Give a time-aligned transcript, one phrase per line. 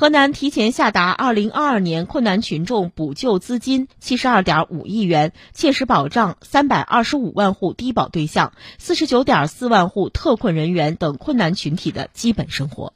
[0.00, 12.94] 河南提前下达二零二二年困难群众补救资金七十二点五亿元，切实保障三百二十五万户低保对象、四十九点四万户特困人员等困难群体的基本生活。